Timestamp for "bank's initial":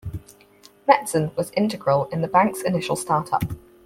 2.27-2.95